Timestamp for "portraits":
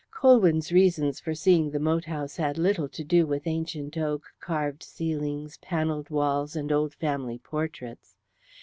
7.37-8.15